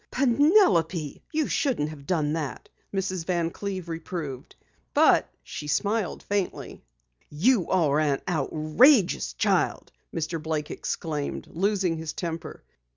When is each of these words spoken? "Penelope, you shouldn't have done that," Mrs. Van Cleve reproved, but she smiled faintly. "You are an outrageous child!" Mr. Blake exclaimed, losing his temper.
"Penelope, 0.09 1.21
you 1.31 1.47
shouldn't 1.47 1.89
have 1.89 2.07
done 2.07 2.33
that," 2.33 2.69
Mrs. 2.91 3.23
Van 3.23 3.51
Cleve 3.51 3.87
reproved, 3.87 4.55
but 4.95 5.29
she 5.43 5.67
smiled 5.67 6.23
faintly. 6.23 6.81
"You 7.29 7.69
are 7.69 7.99
an 7.99 8.19
outrageous 8.27 9.33
child!" 9.33 9.91
Mr. 10.11 10.41
Blake 10.41 10.71
exclaimed, 10.71 11.45
losing 11.51 11.97
his 11.97 12.13
temper. 12.13 12.63